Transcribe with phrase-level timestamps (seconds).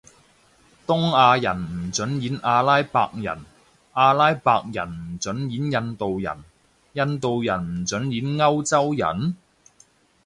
[0.87, 3.45] 東亞人唔准演阿拉伯人，
[3.93, 6.43] 阿拉伯人唔准演印度人，
[6.93, 9.37] 印度人唔准演歐洲人？